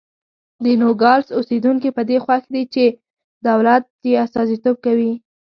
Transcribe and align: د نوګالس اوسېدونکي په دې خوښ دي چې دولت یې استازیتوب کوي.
د 0.63 0.65
نوګالس 0.81 1.27
اوسېدونکي 1.37 1.89
په 1.97 2.01
دې 2.09 2.17
خوښ 2.23 2.43
دي 2.53 2.63
چې 2.73 2.85
دولت 3.47 3.85
یې 4.07 4.13
استازیتوب 4.25 4.75
کوي. 4.85 5.11